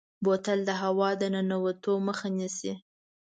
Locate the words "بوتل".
0.23-0.59